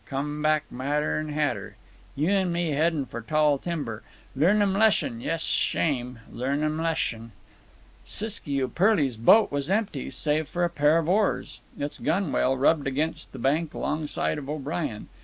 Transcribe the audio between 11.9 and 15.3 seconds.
gunwale rubbed against the bank alongside of O'Brien.